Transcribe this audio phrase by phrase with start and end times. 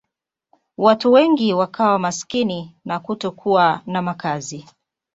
[0.77, 4.65] Watu wengi wakawa maskini na kutokuwa na makazi.